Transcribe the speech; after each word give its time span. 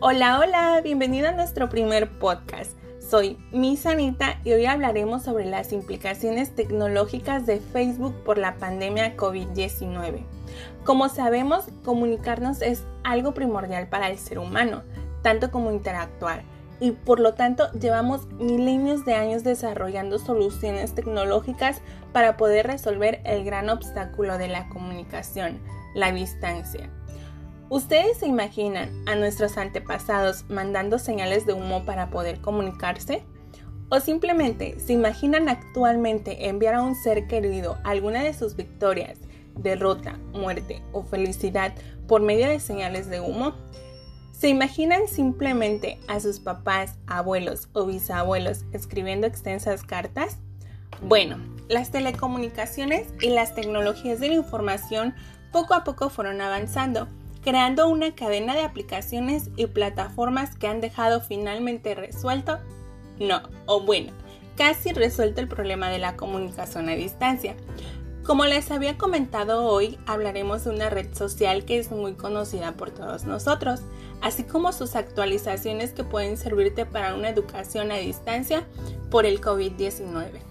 Hola, 0.00 0.38
hola, 0.38 0.80
bienvenido 0.80 1.28
a 1.28 1.32
nuestro 1.32 1.68
primer 1.68 2.20
podcast. 2.20 2.78
Soy 3.00 3.36
Miss 3.50 3.84
Anita 3.84 4.38
y 4.44 4.52
hoy 4.52 4.64
hablaremos 4.64 5.24
sobre 5.24 5.44
las 5.44 5.72
implicaciones 5.72 6.54
tecnológicas 6.54 7.46
de 7.46 7.58
Facebook 7.58 8.14
por 8.22 8.38
la 8.38 8.58
pandemia 8.58 9.16
COVID-19. 9.16 10.24
Como 10.84 11.08
sabemos, 11.08 11.64
comunicarnos 11.84 12.62
es 12.62 12.84
algo 13.02 13.34
primordial 13.34 13.88
para 13.88 14.08
el 14.08 14.18
ser 14.18 14.38
humano, 14.38 14.84
tanto 15.22 15.50
como 15.50 15.72
interactuar, 15.72 16.44
y 16.78 16.92
por 16.92 17.18
lo 17.18 17.34
tanto 17.34 17.68
llevamos 17.72 18.28
milenios 18.34 19.04
de 19.04 19.14
años 19.14 19.42
desarrollando 19.42 20.20
soluciones 20.20 20.94
tecnológicas 20.94 21.80
para 22.12 22.36
poder 22.36 22.68
resolver 22.68 23.20
el 23.24 23.44
gran 23.44 23.68
obstáculo 23.68 24.38
de 24.38 24.46
la 24.46 24.68
comunicación, 24.68 25.58
la 25.96 26.12
distancia. 26.12 26.88
¿Ustedes 27.70 28.16
se 28.16 28.26
imaginan 28.26 28.88
a 29.06 29.14
nuestros 29.14 29.58
antepasados 29.58 30.46
mandando 30.48 30.98
señales 30.98 31.44
de 31.44 31.52
humo 31.52 31.84
para 31.84 32.08
poder 32.08 32.40
comunicarse? 32.40 33.22
¿O 33.90 34.00
simplemente 34.00 34.80
se 34.80 34.94
imaginan 34.94 35.50
actualmente 35.50 36.48
enviar 36.48 36.76
a 36.76 36.82
un 36.82 36.94
ser 36.94 37.26
querido 37.26 37.76
alguna 37.84 38.22
de 38.22 38.32
sus 38.32 38.56
victorias, 38.56 39.18
derrota, 39.54 40.18
muerte 40.32 40.82
o 40.92 41.02
felicidad 41.02 41.74
por 42.06 42.22
medio 42.22 42.48
de 42.48 42.58
señales 42.58 43.10
de 43.10 43.20
humo? 43.20 43.52
¿Se 44.32 44.48
imaginan 44.48 45.06
simplemente 45.06 46.00
a 46.08 46.20
sus 46.20 46.40
papás, 46.40 46.94
abuelos 47.06 47.68
o 47.74 47.84
bisabuelos 47.84 48.64
escribiendo 48.72 49.26
extensas 49.26 49.82
cartas? 49.82 50.38
Bueno, 51.02 51.36
las 51.68 51.90
telecomunicaciones 51.90 53.08
y 53.20 53.28
las 53.28 53.54
tecnologías 53.54 54.20
de 54.20 54.28
la 54.28 54.34
información 54.36 55.14
poco 55.52 55.74
a 55.74 55.84
poco 55.84 56.08
fueron 56.08 56.40
avanzando 56.40 57.08
creando 57.48 57.88
una 57.88 58.14
cadena 58.14 58.54
de 58.54 58.60
aplicaciones 58.60 59.48
y 59.56 59.64
plataformas 59.68 60.54
que 60.54 60.66
han 60.66 60.82
dejado 60.82 61.22
finalmente 61.22 61.94
resuelto, 61.94 62.58
no, 63.18 63.40
o 63.64 63.80
bueno, 63.80 64.12
casi 64.58 64.92
resuelto 64.92 65.40
el 65.40 65.48
problema 65.48 65.88
de 65.88 65.98
la 65.98 66.14
comunicación 66.14 66.90
a 66.90 66.94
distancia. 66.94 67.56
Como 68.22 68.44
les 68.44 68.70
había 68.70 68.98
comentado 68.98 69.64
hoy, 69.64 69.98
hablaremos 70.04 70.64
de 70.64 70.70
una 70.72 70.90
red 70.90 71.14
social 71.14 71.64
que 71.64 71.78
es 71.78 71.90
muy 71.90 72.12
conocida 72.12 72.72
por 72.72 72.90
todos 72.90 73.24
nosotros, 73.24 73.80
así 74.20 74.44
como 74.44 74.74
sus 74.74 74.94
actualizaciones 74.94 75.92
que 75.92 76.04
pueden 76.04 76.36
servirte 76.36 76.84
para 76.84 77.14
una 77.14 77.30
educación 77.30 77.90
a 77.92 77.96
distancia 77.96 78.66
por 79.10 79.24
el 79.24 79.40
COVID-19. 79.40 80.42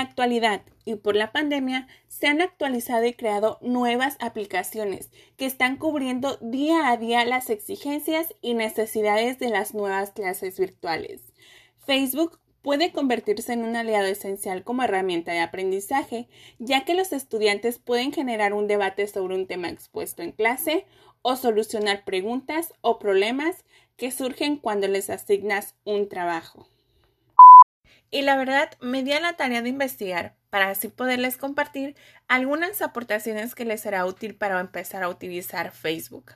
Actualidad 0.00 0.62
y 0.84 0.96
por 0.96 1.16
la 1.16 1.32
pandemia 1.32 1.86
se 2.08 2.26
han 2.26 2.40
actualizado 2.40 3.06
y 3.06 3.14
creado 3.14 3.58
nuevas 3.60 4.16
aplicaciones 4.20 5.10
que 5.36 5.46
están 5.46 5.76
cubriendo 5.76 6.36
día 6.40 6.90
a 6.90 6.96
día 6.96 7.24
las 7.24 7.50
exigencias 7.50 8.34
y 8.40 8.54
necesidades 8.54 9.38
de 9.38 9.50
las 9.50 9.74
nuevas 9.74 10.10
clases 10.10 10.58
virtuales. 10.58 11.22
Facebook 11.84 12.38
puede 12.62 12.92
convertirse 12.92 13.52
en 13.52 13.64
un 13.64 13.76
aliado 13.76 14.06
esencial 14.06 14.64
como 14.64 14.82
herramienta 14.82 15.32
de 15.32 15.40
aprendizaje, 15.40 16.28
ya 16.58 16.84
que 16.84 16.94
los 16.94 17.12
estudiantes 17.12 17.78
pueden 17.78 18.12
generar 18.12 18.52
un 18.52 18.66
debate 18.66 19.06
sobre 19.06 19.34
un 19.34 19.46
tema 19.46 19.68
expuesto 19.68 20.22
en 20.22 20.32
clase 20.32 20.84
o 21.22 21.36
solucionar 21.36 22.04
preguntas 22.04 22.72
o 22.80 22.98
problemas 22.98 23.64
que 23.96 24.10
surgen 24.10 24.56
cuando 24.56 24.88
les 24.88 25.10
asignas 25.10 25.74
un 25.84 26.08
trabajo. 26.08 26.66
Y 28.10 28.22
la 28.22 28.36
verdad, 28.36 28.70
me 28.80 29.02
di 29.02 29.12
a 29.12 29.20
la 29.20 29.34
tarea 29.34 29.62
de 29.62 29.68
investigar 29.68 30.34
para 30.50 30.70
así 30.70 30.88
poderles 30.88 31.36
compartir 31.36 31.96
algunas 32.26 32.82
aportaciones 32.82 33.54
que 33.54 33.64
les 33.64 33.80
será 33.80 34.04
útil 34.04 34.34
para 34.34 34.58
empezar 34.58 35.02
a 35.02 35.08
utilizar 35.08 35.70
Facebook. 35.70 36.32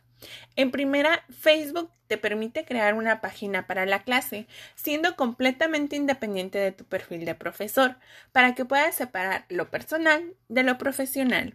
En 0.56 0.70
primera, 0.70 1.24
Facebook 1.30 1.90
te 2.06 2.18
permite 2.18 2.64
crear 2.64 2.94
una 2.94 3.20
página 3.20 3.66
para 3.66 3.86
la 3.86 4.02
clase, 4.02 4.46
siendo 4.74 5.16
completamente 5.16 5.96
independiente 5.96 6.58
de 6.58 6.72
tu 6.72 6.84
perfil 6.84 7.24
de 7.24 7.34
profesor, 7.34 7.96
para 8.32 8.54
que 8.54 8.64
puedas 8.64 8.94
separar 8.94 9.46
lo 9.48 9.70
personal 9.70 10.34
de 10.48 10.62
lo 10.62 10.78
profesional. 10.78 11.54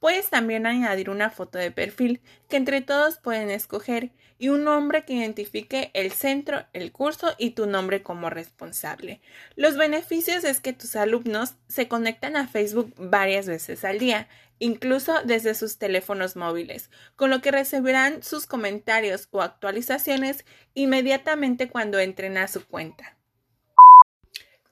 Puedes 0.00 0.30
también 0.30 0.66
añadir 0.66 1.10
una 1.10 1.30
foto 1.30 1.58
de 1.58 1.72
perfil 1.72 2.20
que 2.48 2.56
entre 2.56 2.80
todos 2.80 3.18
pueden 3.18 3.50
escoger 3.50 4.12
y 4.38 4.48
un 4.48 4.62
nombre 4.62 5.04
que 5.04 5.14
identifique 5.14 5.90
el 5.94 6.12
centro, 6.12 6.64
el 6.72 6.92
curso 6.92 7.34
y 7.36 7.50
tu 7.50 7.66
nombre 7.66 8.02
como 8.04 8.30
responsable. 8.30 9.20
Los 9.56 9.76
beneficios 9.76 10.44
es 10.44 10.60
que 10.60 10.72
tus 10.72 10.94
alumnos 10.94 11.54
se 11.66 11.88
conectan 11.88 12.36
a 12.36 12.46
Facebook 12.46 12.94
varias 12.96 13.46
veces 13.46 13.84
al 13.84 13.98
día, 13.98 14.28
incluso 14.60 15.14
desde 15.24 15.54
sus 15.54 15.78
teléfonos 15.78 16.36
móviles, 16.36 16.90
con 17.16 17.30
lo 17.30 17.40
que 17.40 17.50
recibirán 17.50 18.22
sus 18.22 18.46
comentarios 18.46 19.26
o 19.32 19.42
actualizaciones 19.42 19.97
inmediatamente 20.74 21.68
cuando 21.68 21.98
entren 21.98 22.36
a 22.38 22.48
su 22.48 22.66
cuenta. 22.66 23.16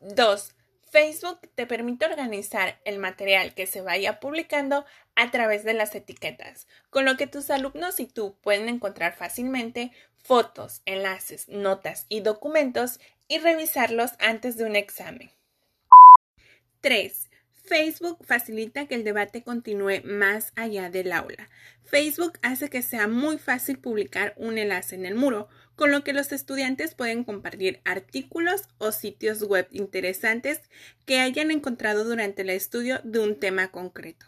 2. 0.01 0.55
Facebook 0.91 1.41
te 1.55 1.67
permite 1.67 2.07
organizar 2.07 2.81
el 2.85 2.99
material 2.99 3.55
que 3.55 3.67
se 3.67 3.81
vaya 3.81 4.21
publicando 4.21 4.87
a 5.15 5.31
través 5.31 5.65
de 5.65 5.75
las 5.75 5.95
etiquetas, 5.95 6.69
con 6.91 7.05
lo 7.05 7.17
que 7.17 7.27
tus 7.27 7.51
alumnos 7.51 7.99
y 8.01 8.07
tú 8.07 8.37
pueden 8.41 8.69
encontrar 8.69 9.15
fácilmente 9.15 9.93
fotos, 10.19 10.83
enlaces, 10.87 11.49
notas 11.49 12.07
y 12.09 12.21
documentos 12.21 13.01
y 13.29 13.39
revisarlos 13.39 14.13
antes 14.19 14.57
de 14.57 14.65
un 14.65 14.77
examen. 14.77 15.31
3. 16.81 17.26
Facebook 17.67 18.19
facilita 18.25 18.87
que 18.87 18.95
el 18.95 19.05
debate 19.05 19.43
continúe 19.43 20.03
más 20.05 20.53
allá 20.55 20.89
del 20.89 21.13
aula. 21.13 21.49
Facebook 21.85 22.39
hace 22.43 22.69
que 22.71 22.83
sea 22.83 23.09
muy 23.09 23.39
fácil 23.39 23.79
publicar 23.79 24.35
un 24.37 24.59
enlace 24.59 24.95
en 24.95 25.05
el 25.05 25.15
muro, 25.15 25.49
con 25.75 25.91
lo 25.91 26.05
que 26.05 26.13
los 26.13 26.33
estudiantes 26.33 26.95
pueden 26.95 27.25
compartir 27.25 27.81
artículos 27.85 28.63
o 28.79 28.93
sitios 28.93 29.43
web 29.43 29.69
interesantes 29.73 30.63
que 31.05 31.21
hayan 31.21 31.51
encontrado 31.51 32.05
durante 32.05 32.43
el 32.43 32.51
estudio 32.51 33.01
de 33.05 33.19
un 33.19 33.39
tema 33.39 33.69
concreto. 33.71 34.27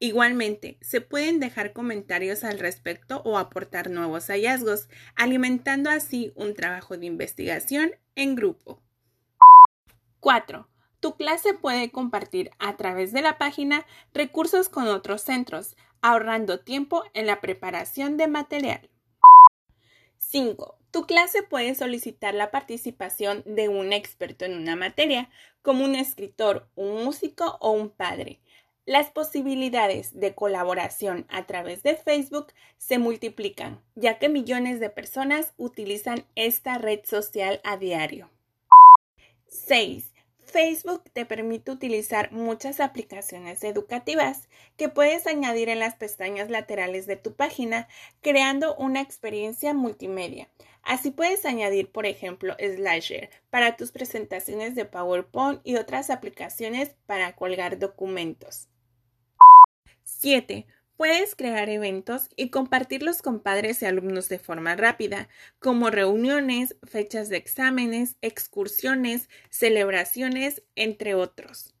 Igualmente, 0.00 0.76
se 0.80 1.00
pueden 1.00 1.40
dejar 1.40 1.72
comentarios 1.72 2.44
al 2.44 2.58
respecto 2.58 3.22
o 3.24 3.38
aportar 3.38 3.90
nuevos 3.90 4.26
hallazgos, 4.26 4.88
alimentando 5.14 5.88
así 5.88 6.32
un 6.34 6.54
trabajo 6.54 6.96
de 6.96 7.06
investigación 7.06 7.92
en 8.16 8.34
grupo. 8.34 8.82
4. 10.20 10.68
Tu 11.04 11.16
clase 11.16 11.52
puede 11.52 11.90
compartir 11.90 12.50
a 12.58 12.78
través 12.78 13.12
de 13.12 13.20
la 13.20 13.36
página 13.36 13.84
recursos 14.14 14.70
con 14.70 14.86
otros 14.86 15.20
centros, 15.20 15.76
ahorrando 16.00 16.60
tiempo 16.60 17.02
en 17.12 17.26
la 17.26 17.42
preparación 17.42 18.16
de 18.16 18.26
material. 18.26 18.88
5. 20.16 20.78
Tu 20.90 21.04
clase 21.04 21.42
puede 21.42 21.74
solicitar 21.74 22.32
la 22.32 22.50
participación 22.50 23.42
de 23.44 23.68
un 23.68 23.92
experto 23.92 24.46
en 24.46 24.56
una 24.56 24.76
materia, 24.76 25.28
como 25.60 25.84
un 25.84 25.94
escritor, 25.94 26.70
un 26.74 27.04
músico 27.04 27.58
o 27.60 27.72
un 27.72 27.90
padre. 27.90 28.40
Las 28.86 29.10
posibilidades 29.10 30.18
de 30.18 30.34
colaboración 30.34 31.26
a 31.28 31.44
través 31.44 31.82
de 31.82 31.96
Facebook 31.96 32.46
se 32.78 32.96
multiplican, 32.96 33.82
ya 33.94 34.18
que 34.18 34.30
millones 34.30 34.80
de 34.80 34.88
personas 34.88 35.52
utilizan 35.58 36.24
esta 36.34 36.78
red 36.78 37.00
social 37.04 37.60
a 37.62 37.76
diario. 37.76 38.30
6. 39.48 40.13
Facebook 40.54 41.02
te 41.12 41.26
permite 41.26 41.72
utilizar 41.72 42.30
muchas 42.30 42.78
aplicaciones 42.78 43.64
educativas 43.64 44.48
que 44.76 44.88
puedes 44.88 45.26
añadir 45.26 45.68
en 45.68 45.80
las 45.80 45.96
pestañas 45.96 46.48
laterales 46.48 47.08
de 47.08 47.16
tu 47.16 47.34
página, 47.34 47.88
creando 48.20 48.76
una 48.76 49.00
experiencia 49.00 49.74
multimedia. 49.74 50.48
Así 50.84 51.10
puedes 51.10 51.44
añadir, 51.44 51.90
por 51.90 52.06
ejemplo, 52.06 52.54
Slasher 52.60 53.30
para 53.50 53.76
tus 53.76 53.90
presentaciones 53.90 54.76
de 54.76 54.84
PowerPoint 54.84 55.60
y 55.64 55.74
otras 55.74 56.08
aplicaciones 56.08 56.94
para 57.06 57.34
colgar 57.34 57.80
documentos. 57.80 58.68
7. 60.04 60.68
Puedes 60.96 61.34
crear 61.34 61.68
eventos 61.68 62.28
y 62.36 62.50
compartirlos 62.50 63.20
con 63.20 63.40
padres 63.40 63.82
y 63.82 63.86
alumnos 63.86 64.28
de 64.28 64.38
forma 64.38 64.76
rápida, 64.76 65.28
como 65.58 65.90
reuniones, 65.90 66.76
fechas 66.84 67.28
de 67.28 67.36
exámenes, 67.36 68.16
excursiones, 68.22 69.28
celebraciones, 69.50 70.62
entre 70.76 71.16
otros. 71.16 71.74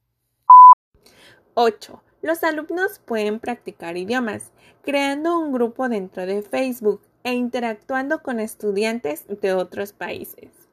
8. 1.54 2.02
Los 2.22 2.42
alumnos 2.42 2.98
pueden 2.98 3.38
practicar 3.38 3.96
idiomas, 3.96 4.50
creando 4.82 5.38
un 5.38 5.52
grupo 5.52 5.88
dentro 5.88 6.26
de 6.26 6.42
Facebook 6.42 7.00
e 7.22 7.34
interactuando 7.34 8.20
con 8.20 8.40
estudiantes 8.40 9.26
de 9.28 9.52
otros 9.54 9.92
países. 9.92 10.63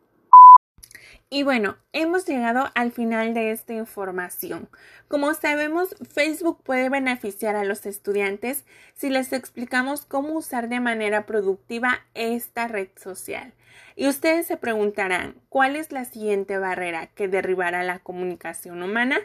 Y 1.33 1.43
bueno, 1.43 1.77
hemos 1.93 2.25
llegado 2.25 2.65
al 2.75 2.91
final 2.91 3.33
de 3.33 3.51
esta 3.51 3.73
información. 3.73 4.67
Como 5.07 5.33
sabemos, 5.33 5.95
Facebook 6.13 6.61
puede 6.61 6.89
beneficiar 6.89 7.55
a 7.55 7.63
los 7.63 7.85
estudiantes 7.85 8.65
si 8.95 9.09
les 9.09 9.31
explicamos 9.31 10.05
cómo 10.05 10.33
usar 10.33 10.67
de 10.67 10.81
manera 10.81 11.25
productiva 11.25 12.01
esta 12.15 12.67
red 12.67 12.89
social. 12.97 13.53
Y 13.95 14.09
ustedes 14.09 14.45
se 14.45 14.57
preguntarán, 14.57 15.35
¿cuál 15.47 15.77
es 15.77 15.93
la 15.93 16.03
siguiente 16.03 16.57
barrera 16.57 17.07
que 17.07 17.29
derribará 17.29 17.81
la 17.83 17.99
comunicación 17.99 18.83
humana? 18.83 19.17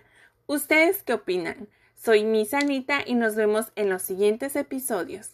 ¿Ustedes 0.46 1.02
qué 1.02 1.14
opinan? 1.14 1.68
Soy 1.96 2.22
Miss 2.22 2.54
Anita 2.54 3.00
y 3.04 3.16
nos 3.16 3.34
vemos 3.34 3.72
en 3.74 3.90
los 3.90 4.02
siguientes 4.02 4.54
episodios. 4.54 5.32